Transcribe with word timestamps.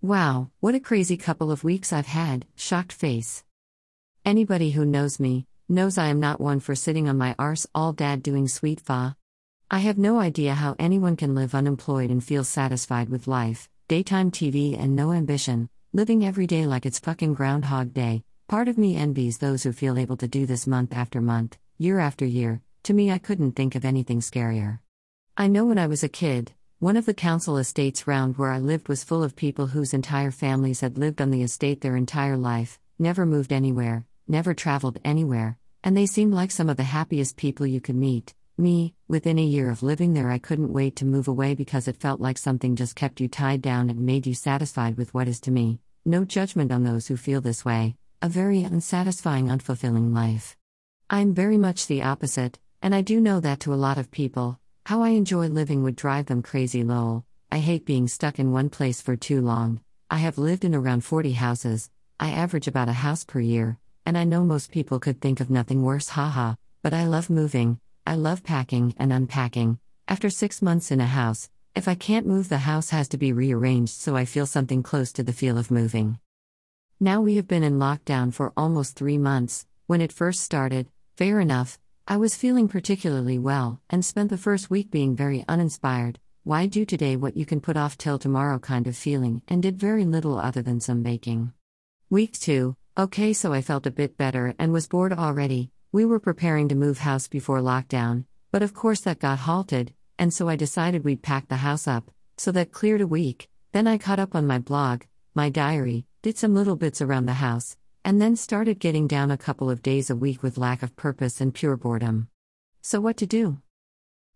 Wow, 0.00 0.50
what 0.60 0.76
a 0.76 0.80
crazy 0.80 1.16
couple 1.16 1.50
of 1.50 1.64
weeks 1.64 1.92
I've 1.92 2.06
had, 2.06 2.46
shocked 2.54 2.92
face. 2.92 3.42
Anybody 4.24 4.70
who 4.70 4.84
knows 4.84 5.18
me 5.18 5.48
knows 5.68 5.98
I 5.98 6.06
am 6.06 6.20
not 6.20 6.40
one 6.40 6.60
for 6.60 6.76
sitting 6.76 7.08
on 7.08 7.18
my 7.18 7.34
arse 7.36 7.66
all 7.74 7.92
dad 7.92 8.22
doing 8.22 8.46
sweet 8.46 8.80
fa. 8.80 9.16
I 9.68 9.80
have 9.80 9.98
no 9.98 10.20
idea 10.20 10.54
how 10.54 10.76
anyone 10.78 11.16
can 11.16 11.34
live 11.34 11.52
unemployed 11.52 12.10
and 12.10 12.22
feel 12.22 12.44
satisfied 12.44 13.08
with 13.08 13.26
life, 13.26 13.68
daytime 13.88 14.30
TV 14.30 14.80
and 14.80 14.94
no 14.94 15.12
ambition, 15.12 15.68
living 15.92 16.24
every 16.24 16.46
day 16.46 16.64
like 16.64 16.86
it's 16.86 17.00
fucking 17.00 17.34
Groundhog 17.34 17.92
Day. 17.92 18.22
Part 18.46 18.68
of 18.68 18.78
me 18.78 18.94
envies 18.94 19.38
those 19.38 19.64
who 19.64 19.72
feel 19.72 19.98
able 19.98 20.16
to 20.18 20.28
do 20.28 20.46
this 20.46 20.68
month 20.68 20.92
after 20.92 21.20
month, 21.20 21.58
year 21.76 21.98
after 21.98 22.24
year. 22.24 22.62
To 22.84 22.94
me, 22.94 23.10
I 23.10 23.18
couldn't 23.18 23.56
think 23.56 23.74
of 23.74 23.84
anything 23.84 24.20
scarier. 24.20 24.78
I 25.36 25.48
know 25.48 25.66
when 25.66 25.78
I 25.78 25.88
was 25.88 26.04
a 26.04 26.08
kid, 26.08 26.52
one 26.80 26.96
of 26.96 27.06
the 27.06 27.14
council 27.14 27.56
estates 27.56 28.06
round 28.06 28.38
where 28.38 28.52
I 28.52 28.60
lived 28.60 28.88
was 28.88 29.02
full 29.02 29.24
of 29.24 29.34
people 29.34 29.66
whose 29.66 29.92
entire 29.92 30.30
families 30.30 30.80
had 30.80 30.96
lived 30.96 31.20
on 31.20 31.32
the 31.32 31.42
estate 31.42 31.80
their 31.80 31.96
entire 31.96 32.36
life, 32.36 32.78
never 33.00 33.26
moved 33.26 33.52
anywhere, 33.52 34.06
never 34.28 34.54
traveled 34.54 35.00
anywhere, 35.04 35.58
and 35.82 35.96
they 35.96 36.06
seemed 36.06 36.34
like 36.34 36.52
some 36.52 36.70
of 36.70 36.76
the 36.76 36.84
happiest 36.84 37.36
people 37.36 37.66
you 37.66 37.80
could 37.80 37.96
meet. 37.96 38.32
Me, 38.56 38.94
within 39.08 39.40
a 39.40 39.44
year 39.44 39.70
of 39.70 39.82
living 39.82 40.14
there, 40.14 40.30
I 40.30 40.38
couldn't 40.38 40.72
wait 40.72 40.94
to 40.96 41.04
move 41.04 41.26
away 41.26 41.56
because 41.56 41.88
it 41.88 41.96
felt 41.96 42.20
like 42.20 42.38
something 42.38 42.76
just 42.76 42.94
kept 42.94 43.20
you 43.20 43.26
tied 43.26 43.60
down 43.60 43.90
and 43.90 43.98
made 44.06 44.24
you 44.24 44.34
satisfied 44.34 44.96
with 44.96 45.12
what 45.12 45.26
is 45.26 45.40
to 45.40 45.50
me, 45.50 45.80
no 46.04 46.24
judgment 46.24 46.70
on 46.70 46.84
those 46.84 47.08
who 47.08 47.16
feel 47.16 47.40
this 47.40 47.64
way, 47.64 47.96
a 48.22 48.28
very 48.28 48.62
unsatisfying, 48.62 49.48
unfulfilling 49.48 50.14
life. 50.14 50.56
I'm 51.10 51.34
very 51.34 51.58
much 51.58 51.88
the 51.88 52.04
opposite, 52.04 52.56
and 52.80 52.94
I 52.94 53.00
do 53.00 53.20
know 53.20 53.40
that 53.40 53.58
to 53.60 53.74
a 53.74 53.82
lot 53.86 53.98
of 53.98 54.12
people, 54.12 54.60
how 54.88 55.02
I 55.02 55.10
enjoy 55.10 55.48
living 55.48 55.82
would 55.82 55.96
drive 55.96 56.24
them 56.24 56.40
crazy, 56.40 56.82
lol. 56.82 57.22
I 57.52 57.58
hate 57.58 57.84
being 57.84 58.08
stuck 58.08 58.38
in 58.38 58.52
one 58.52 58.70
place 58.70 59.02
for 59.02 59.16
too 59.16 59.42
long. 59.42 59.82
I 60.08 60.16
have 60.16 60.38
lived 60.38 60.64
in 60.64 60.74
around 60.74 61.04
40 61.04 61.32
houses, 61.32 61.90
I 62.18 62.30
average 62.30 62.66
about 62.66 62.88
a 62.88 63.04
house 63.04 63.22
per 63.22 63.38
year, 63.38 63.76
and 64.06 64.16
I 64.16 64.24
know 64.24 64.44
most 64.44 64.72
people 64.72 64.98
could 64.98 65.20
think 65.20 65.40
of 65.40 65.50
nothing 65.50 65.82
worse, 65.82 66.08
haha, 66.08 66.54
but 66.82 66.94
I 66.94 67.04
love 67.04 67.28
moving, 67.28 67.78
I 68.06 68.14
love 68.14 68.42
packing 68.42 68.94
and 68.96 69.12
unpacking. 69.12 69.78
After 70.08 70.30
six 70.30 70.62
months 70.62 70.90
in 70.90 71.02
a 71.02 71.06
house, 71.06 71.50
if 71.74 71.86
I 71.86 71.94
can't 71.94 72.26
move, 72.26 72.48
the 72.48 72.64
house 72.64 72.88
has 72.88 73.08
to 73.08 73.18
be 73.18 73.30
rearranged 73.30 73.92
so 73.92 74.16
I 74.16 74.24
feel 74.24 74.46
something 74.46 74.82
close 74.82 75.12
to 75.12 75.22
the 75.22 75.34
feel 75.34 75.58
of 75.58 75.70
moving. 75.70 76.18
Now 76.98 77.20
we 77.20 77.36
have 77.36 77.46
been 77.46 77.62
in 77.62 77.78
lockdown 77.78 78.32
for 78.32 78.54
almost 78.56 78.96
three 78.96 79.18
months. 79.18 79.66
When 79.86 80.00
it 80.00 80.14
first 80.14 80.40
started, 80.40 80.88
fair 81.14 81.40
enough, 81.40 81.78
I 82.10 82.16
was 82.16 82.34
feeling 82.34 82.68
particularly 82.68 83.38
well 83.38 83.82
and 83.90 84.02
spent 84.02 84.30
the 84.30 84.38
first 84.38 84.70
week 84.70 84.90
being 84.90 85.14
very 85.14 85.44
uninspired. 85.46 86.18
Why 86.42 86.64
do 86.64 86.86
today 86.86 87.16
what 87.16 87.36
you 87.36 87.44
can 87.44 87.60
put 87.60 87.76
off 87.76 87.98
till 87.98 88.18
tomorrow 88.18 88.58
kind 88.58 88.86
of 88.86 88.96
feeling, 88.96 89.42
and 89.46 89.62
did 89.62 89.78
very 89.78 90.06
little 90.06 90.38
other 90.38 90.62
than 90.62 90.80
some 90.80 91.02
baking. 91.02 91.52
Week 92.08 92.32
2, 92.32 92.74
okay, 92.96 93.34
so 93.34 93.52
I 93.52 93.60
felt 93.60 93.86
a 93.86 93.90
bit 93.90 94.16
better 94.16 94.54
and 94.58 94.72
was 94.72 94.88
bored 94.88 95.12
already. 95.12 95.70
We 95.92 96.06
were 96.06 96.18
preparing 96.18 96.70
to 96.70 96.74
move 96.74 96.96
house 96.96 97.28
before 97.28 97.60
lockdown, 97.60 98.24
but 98.52 98.62
of 98.62 98.72
course 98.72 99.00
that 99.02 99.18
got 99.18 99.40
halted, 99.40 99.92
and 100.18 100.32
so 100.32 100.48
I 100.48 100.56
decided 100.56 101.04
we'd 101.04 101.20
pack 101.20 101.48
the 101.48 101.56
house 101.56 101.86
up, 101.86 102.10
so 102.38 102.50
that 102.52 102.72
cleared 102.72 103.02
a 103.02 103.06
week. 103.06 103.50
Then 103.72 103.86
I 103.86 103.98
caught 103.98 104.18
up 104.18 104.34
on 104.34 104.46
my 104.46 104.58
blog, 104.58 105.02
my 105.34 105.50
diary, 105.50 106.06
did 106.22 106.38
some 106.38 106.54
little 106.54 106.76
bits 106.76 107.02
around 107.02 107.26
the 107.26 107.34
house, 107.34 107.76
and 108.08 108.22
then 108.22 108.34
started 108.34 108.78
getting 108.78 109.06
down 109.06 109.30
a 109.30 109.36
couple 109.36 109.68
of 109.68 109.82
days 109.82 110.08
a 110.08 110.16
week 110.16 110.42
with 110.42 110.56
lack 110.56 110.82
of 110.82 110.96
purpose 110.96 111.42
and 111.42 111.52
pure 111.52 111.76
boredom. 111.76 112.26
So, 112.80 113.02
what 113.02 113.18
to 113.18 113.26
do? 113.26 113.58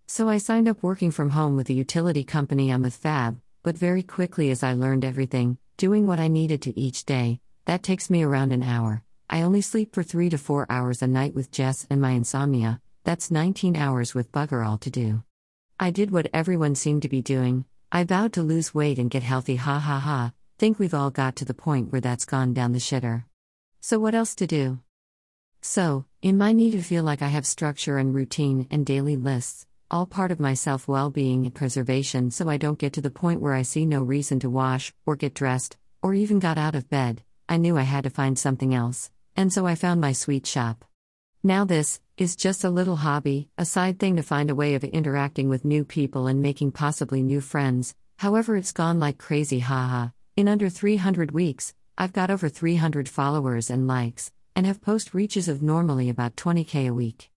So, 0.07 0.29
I 0.29 0.37
signed 0.37 0.69
up 0.69 0.83
working 0.83 1.11
from 1.11 1.31
home 1.31 1.57
with 1.57 1.71
a 1.71 1.73
utility 1.73 2.23
company 2.23 2.71
I'm 2.71 2.83
with 2.83 2.95
Fab, 2.95 3.41
but 3.63 3.79
very 3.79 4.03
quickly 4.03 4.51
as 4.51 4.63
I 4.63 4.75
learned 4.75 5.07
everything, 5.07 5.57
doing 5.79 6.07
what 6.07 6.21
I 6.21 6.29
needed 6.29 6.61
to 6.63 6.79
each 6.79 7.07
day, 7.07 7.41
that 7.65 7.83
takes 7.83 8.11
me 8.11 8.23
around 8.23 8.53
an 8.53 8.63
hour. 8.63 9.05
I 9.31 9.41
only 9.41 9.63
sleep 9.63 9.95
for 9.95 10.03
three 10.03 10.29
to 10.29 10.37
four 10.37 10.67
hours 10.69 11.01
a 11.01 11.07
night 11.07 11.35
with 11.35 11.51
Jess 11.51 11.87
and 11.89 11.99
my 11.99 12.11
insomnia, 12.11 12.79
that's 13.05 13.31
19 13.31 13.75
hours 13.75 14.15
with 14.15 14.33
bugger 14.33 14.67
all 14.67 14.77
to 14.77 14.91
do. 14.91 15.23
I 15.81 15.91
did 15.93 16.11
what 16.11 16.29
everyone 16.35 16.75
seemed 16.75 17.01
to 17.03 17.09
be 17.09 17.23
doing, 17.23 17.65
I 17.91 18.05
vowed 18.05 18.35
to 18.35 18.43
lose 18.43 18.75
weight 18.75 18.99
and 18.99 19.11
get 19.11 19.23
healthy, 19.23 19.57
ha 19.57 19.79
ha 19.79 19.99
ha. 19.99 20.33
Think 20.59 20.79
we've 20.79 20.93
all 20.93 21.11
got 21.11 21.37
to 21.37 21.47
the 21.47 21.55
point 21.55 21.91
where 21.91 22.03
that's 22.03 22.27
gone 22.27 22.53
down 22.53 22.73
the 22.73 22.79
shitter. 22.79 23.25
So, 23.85 23.99
what 23.99 24.15
else 24.15 24.37
to 24.37 24.47
do? 24.47 24.79
So, 25.61 26.05
in 26.23 26.39
my 26.39 26.53
need 26.53 26.71
to 26.71 26.83
feel 26.83 27.03
like 27.03 27.21
I 27.21 27.27
have 27.27 27.45
structure 27.45 27.99
and 27.99 28.15
routine 28.15 28.69
and 28.71 28.87
daily 28.87 29.17
lists, 29.17 29.67
all 29.91 30.07
part 30.07 30.31
of 30.31 30.39
my 30.39 30.55
self 30.55 30.87
well 30.87 31.11
being 31.11 31.47
and 31.47 31.53
preservation, 31.53 32.31
so 32.31 32.49
I 32.49 32.59
don't 32.59 32.79
get 32.79 32.93
to 32.93 33.01
the 33.01 33.11
point 33.11 33.41
where 33.41 33.55
I 33.55 33.63
see 33.63 33.85
no 33.85 34.01
reason 34.01 34.39
to 34.39 34.49
wash, 34.49 34.95
or 35.05 35.17
get 35.17 35.35
dressed, 35.35 35.77
or 36.01 36.15
even 36.15 36.39
got 36.39 36.59
out 36.59 36.77
of 36.77 36.89
bed, 36.91 37.25
I 37.49 37.57
knew 37.57 37.77
I 37.77 37.83
had 37.83 38.05
to 38.05 38.11
find 38.11 38.39
something 38.39 38.73
else, 38.73 39.11
and 39.35 39.53
so 39.53 39.67
I 39.67 39.75
found 39.75 40.01
my 40.01 40.13
sweet 40.13 40.47
shop. 40.47 40.85
Now, 41.43 41.65
this 41.65 42.01
is 42.17 42.37
just 42.37 42.63
a 42.63 42.71
little 42.71 42.95
hobby, 42.95 43.49
a 43.59 43.65
side 43.65 43.99
thing 43.99 44.15
to 44.15 44.23
find 44.23 44.49
a 44.49 44.55
way 44.55 44.77
of 44.77 44.85
interacting 44.85 45.49
with 45.49 45.65
new 45.65 45.85
people 45.85 46.29
and 46.29 46.41
making 46.41 46.71
possibly 46.71 47.21
new 47.21 47.41
friends. 47.41 47.97
However, 48.19 48.57
it's 48.57 48.71
gone 48.71 49.01
like 49.01 49.19
crazy, 49.19 49.59
haha. 49.59 50.11
In 50.37 50.47
under 50.47 50.69
300 50.69 51.33
weeks, 51.33 51.75
I've 51.99 52.13
got 52.13 52.31
over 52.31 52.49
300 52.49 53.09
followers 53.09 53.69
and 53.69 53.87
likes, 53.87 54.33
and 54.57 54.67
have 54.67 54.81
post 54.81 55.13
reaches 55.13 55.47
of 55.47 55.63
normally 55.63 56.09
about 56.09 56.37
20k 56.37 56.89
a 56.89 56.95
week. 56.95 57.31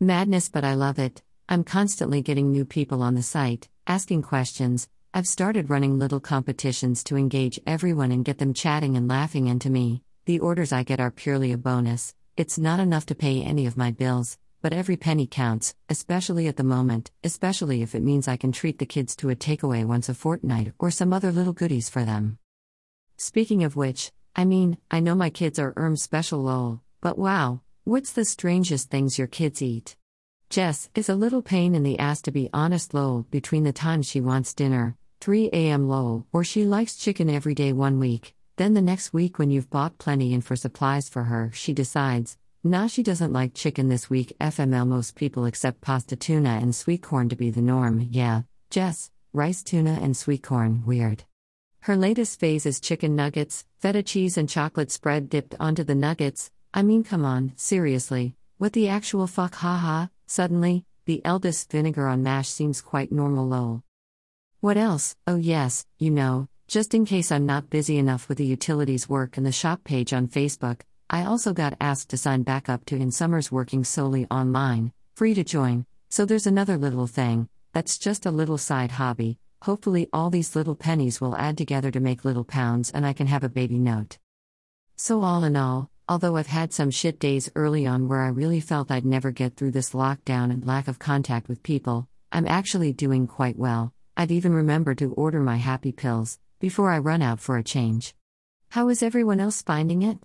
Madness, 0.00 0.48
but 0.48 0.64
I 0.64 0.74
love 0.74 0.98
it. 0.98 1.22
I'm 1.48 1.62
constantly 1.62 2.22
getting 2.22 2.50
new 2.50 2.64
people 2.64 3.02
on 3.02 3.14
the 3.14 3.22
site, 3.22 3.68
asking 3.86 4.22
questions. 4.22 4.88
I've 5.12 5.26
started 5.26 5.70
running 5.70 5.98
little 5.98 6.20
competitions 6.20 7.04
to 7.04 7.16
engage 7.16 7.60
everyone 7.66 8.10
and 8.10 8.24
get 8.24 8.38
them 8.38 8.54
chatting 8.54 8.96
and 8.96 9.08
laughing, 9.08 9.48
and 9.48 9.60
to 9.60 9.70
me, 9.70 10.02
the 10.24 10.40
orders 10.40 10.72
I 10.72 10.84
get 10.84 11.00
are 11.00 11.10
purely 11.10 11.52
a 11.52 11.58
bonus. 11.58 12.14
It's 12.36 12.58
not 12.58 12.80
enough 12.80 13.06
to 13.06 13.14
pay 13.14 13.42
any 13.42 13.66
of 13.66 13.76
my 13.76 13.90
bills, 13.90 14.38
but 14.62 14.72
every 14.72 14.96
penny 14.96 15.26
counts, 15.26 15.74
especially 15.88 16.46
at 16.48 16.56
the 16.56 16.64
moment, 16.64 17.10
especially 17.24 17.82
if 17.82 17.94
it 17.94 18.02
means 18.02 18.26
I 18.26 18.36
can 18.36 18.52
treat 18.52 18.78
the 18.78 18.86
kids 18.86 19.14
to 19.16 19.30
a 19.30 19.36
takeaway 19.36 19.84
once 19.84 20.08
a 20.08 20.14
fortnight 20.14 20.72
or 20.78 20.90
some 20.90 21.12
other 21.12 21.30
little 21.30 21.52
goodies 21.52 21.88
for 21.88 22.04
them. 22.04 22.38
Speaking 23.20 23.64
of 23.64 23.74
which, 23.74 24.12
I 24.36 24.44
mean, 24.44 24.78
I 24.92 25.00
know 25.00 25.16
my 25.16 25.28
kids 25.28 25.58
are 25.58 25.74
erm 25.76 25.96
special 25.96 26.40
lol, 26.40 26.82
but 27.00 27.18
wow, 27.18 27.62
what's 27.82 28.12
the 28.12 28.24
strangest 28.24 28.90
things 28.90 29.18
your 29.18 29.26
kids 29.26 29.60
eat? 29.60 29.96
Jess 30.50 30.88
is 30.94 31.08
a 31.08 31.16
little 31.16 31.42
pain 31.42 31.74
in 31.74 31.82
the 31.82 31.98
ass 31.98 32.22
to 32.22 32.30
be 32.30 32.48
honest 32.52 32.94
lol 32.94 33.26
between 33.32 33.64
the 33.64 33.72
times 33.72 34.06
she 34.06 34.20
wants 34.20 34.54
dinner, 34.54 34.96
3 35.20 35.50
a.m. 35.52 35.88
lol, 35.88 36.26
or 36.32 36.44
she 36.44 36.64
likes 36.64 36.94
chicken 36.94 37.28
every 37.28 37.54
day 37.54 37.72
one 37.72 37.98
week, 37.98 38.36
then 38.54 38.74
the 38.74 38.80
next 38.80 39.12
week 39.12 39.36
when 39.36 39.50
you've 39.50 39.68
bought 39.68 39.98
plenty 39.98 40.32
and 40.32 40.44
for 40.44 40.54
supplies 40.54 41.08
for 41.08 41.24
her, 41.24 41.50
she 41.52 41.72
decides, 41.72 42.38
nah 42.62 42.86
she 42.86 43.02
doesn't 43.02 43.32
like 43.32 43.52
chicken 43.52 43.88
this 43.88 44.08
week 44.08 44.32
FML 44.40 44.86
most 44.86 45.16
people 45.16 45.44
accept 45.44 45.80
pasta 45.80 46.14
tuna 46.14 46.60
and 46.62 46.72
sweet 46.72 47.02
corn 47.02 47.28
to 47.28 47.36
be 47.36 47.50
the 47.50 47.60
norm, 47.60 48.06
yeah, 48.12 48.42
Jess, 48.70 49.10
rice 49.32 49.64
tuna 49.64 49.98
and 50.00 50.16
sweet 50.16 50.44
corn, 50.44 50.84
weird. 50.86 51.24
Her 51.88 51.96
latest 51.96 52.38
phase 52.38 52.66
is 52.66 52.80
chicken 52.80 53.16
nuggets, 53.16 53.64
feta 53.78 54.02
cheese, 54.02 54.36
and 54.36 54.46
chocolate 54.46 54.90
spread 54.90 55.30
dipped 55.30 55.54
onto 55.58 55.84
the 55.84 55.94
nuggets. 55.94 56.50
I 56.74 56.82
mean, 56.82 57.02
come 57.02 57.24
on, 57.24 57.54
seriously, 57.56 58.34
what 58.58 58.74
the 58.74 58.90
actual 58.90 59.26
fuck, 59.26 59.54
haha? 59.54 60.08
Suddenly, 60.26 60.84
the 61.06 61.24
eldest 61.24 61.72
vinegar 61.72 62.06
on 62.06 62.22
mash 62.22 62.50
seems 62.50 62.82
quite 62.82 63.10
normal, 63.10 63.48
lol. 63.48 63.84
What 64.60 64.76
else? 64.76 65.16
Oh, 65.26 65.36
yes, 65.36 65.86
you 65.98 66.10
know, 66.10 66.46
just 66.66 66.92
in 66.92 67.06
case 67.06 67.32
I'm 67.32 67.46
not 67.46 67.70
busy 67.70 67.96
enough 67.96 68.28
with 68.28 68.36
the 68.36 68.44
utilities 68.44 69.08
work 69.08 69.38
and 69.38 69.46
the 69.46 69.50
shop 69.50 69.82
page 69.82 70.12
on 70.12 70.28
Facebook, 70.28 70.82
I 71.08 71.24
also 71.24 71.54
got 71.54 71.78
asked 71.80 72.10
to 72.10 72.18
sign 72.18 72.42
back 72.42 72.68
up 72.68 72.84
to 72.84 72.96
In 72.96 73.10
Summers 73.10 73.50
working 73.50 73.82
solely 73.82 74.26
online, 74.26 74.92
free 75.14 75.32
to 75.32 75.42
join, 75.42 75.86
so 76.10 76.26
there's 76.26 76.46
another 76.46 76.76
little 76.76 77.06
thing, 77.06 77.48
that's 77.72 77.96
just 77.96 78.26
a 78.26 78.30
little 78.30 78.58
side 78.58 78.90
hobby, 78.90 79.38
Hopefully, 79.62 80.08
all 80.12 80.30
these 80.30 80.54
little 80.54 80.76
pennies 80.76 81.20
will 81.20 81.36
add 81.36 81.58
together 81.58 81.90
to 81.90 82.00
make 82.00 82.24
little 82.24 82.44
pounds 82.44 82.90
and 82.90 83.04
I 83.04 83.12
can 83.12 83.26
have 83.26 83.44
a 83.44 83.48
baby 83.48 83.78
note. 83.78 84.18
So, 84.96 85.22
all 85.22 85.44
in 85.44 85.56
all, 85.56 85.90
although 86.08 86.36
I've 86.36 86.46
had 86.46 86.72
some 86.72 86.90
shit 86.90 87.18
days 87.18 87.50
early 87.54 87.86
on 87.86 88.08
where 88.08 88.22
I 88.22 88.28
really 88.28 88.60
felt 88.60 88.90
I'd 88.90 89.04
never 89.04 89.30
get 89.30 89.56
through 89.56 89.72
this 89.72 89.90
lockdown 89.90 90.50
and 90.50 90.66
lack 90.66 90.88
of 90.88 90.98
contact 90.98 91.48
with 91.48 91.62
people, 91.62 92.08
I'm 92.30 92.46
actually 92.46 92.92
doing 92.92 93.26
quite 93.26 93.58
well. 93.58 93.92
I've 94.16 94.30
even 94.30 94.52
remembered 94.52 94.98
to 94.98 95.12
order 95.12 95.40
my 95.40 95.56
happy 95.56 95.92
pills 95.92 96.38
before 96.60 96.90
I 96.90 96.98
run 96.98 97.22
out 97.22 97.40
for 97.40 97.56
a 97.56 97.64
change. 97.64 98.14
How 98.70 98.88
is 98.88 99.02
everyone 99.02 99.40
else 99.40 99.62
finding 99.62 100.02
it? 100.02 100.18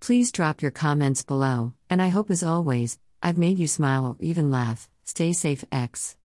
Please 0.00 0.32
drop 0.32 0.62
your 0.62 0.70
comments 0.70 1.22
below, 1.22 1.72
and 1.90 2.00
I 2.00 2.08
hope 2.08 2.30
as 2.30 2.42
always, 2.42 2.98
I've 3.22 3.38
made 3.38 3.58
you 3.58 3.66
smile 3.66 4.06
or 4.06 4.16
even 4.20 4.50
laugh. 4.50 4.88
Stay 5.04 5.32
safe, 5.32 5.64
X. 5.72 6.16